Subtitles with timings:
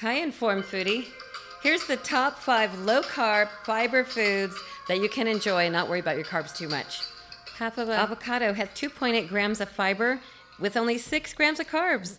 [0.00, 1.06] Hi, Informed Foodie.
[1.62, 4.54] Here's the top five low carb fiber foods
[4.88, 7.00] that you can enjoy and not worry about your carbs too much.
[7.56, 10.20] Half of an avocado has 2.8 grams of fiber
[10.60, 12.18] with only 6 grams of carbs.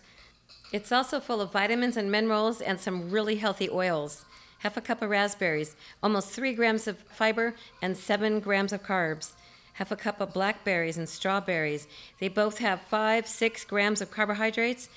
[0.72, 4.24] It's also full of vitamins and minerals and some really healthy oils.
[4.58, 9.34] Half a cup of raspberries, almost 3 grams of fiber and 7 grams of carbs.
[9.74, 11.86] Half a cup of blackberries and strawberries.
[12.18, 14.88] They both have 5, 6 grams of carbohydrates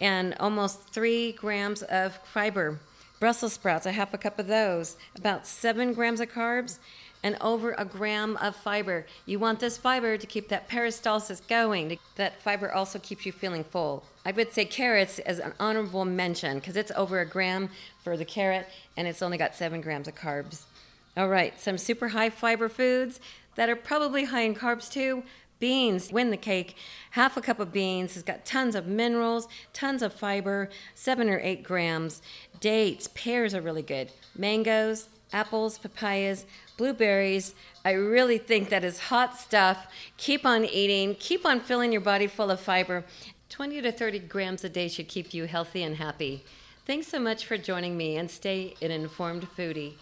[0.00, 2.78] and almost three grams of fiber.
[3.20, 6.78] Brussels sprouts, a half a cup of those, about seven grams of carbs,
[7.22, 9.06] and over a gram of fiber.
[9.26, 11.98] You want this fiber to keep that peristalsis going.
[12.16, 14.04] That fiber also keeps you feeling full.
[14.24, 17.70] I would say carrots as an honorable mention because it's over a gram
[18.04, 20.62] for the carrot and it's only got seven grams of carbs.
[21.16, 23.20] All right, some super high fiber foods
[23.56, 25.24] that are probably high in carbs too
[25.58, 26.76] Beans win the cake.
[27.12, 31.40] Half a cup of beans has got tons of minerals, tons of fiber, seven or
[31.40, 32.22] eight grams.
[32.60, 34.10] Dates, pears are really good.
[34.36, 37.54] Mangoes, apples, papayas, blueberries.
[37.84, 39.86] I really think that is hot stuff.
[40.16, 43.04] Keep on eating, keep on filling your body full of fiber.
[43.48, 46.44] 20 to 30 grams a day should keep you healthy and happy.
[46.86, 49.94] Thanks so much for joining me and stay an informed foodie.